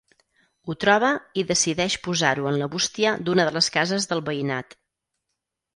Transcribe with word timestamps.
Ho 0.71 0.75
troba 0.83 1.11
i 1.41 1.43
decideix 1.51 1.97
posar-ho 2.07 2.49
en 2.53 2.59
la 2.63 2.71
bústia 2.77 3.13
d'una 3.29 3.49
de 3.51 3.55
les 3.61 3.73
cases 3.79 4.13
del 4.15 4.27
veïnat. 4.33 4.77